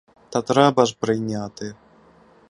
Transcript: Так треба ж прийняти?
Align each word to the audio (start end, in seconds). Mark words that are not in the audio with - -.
Так 0.29 0.45
треба 0.45 0.85
ж 0.85 0.95
прийняти? 0.99 1.75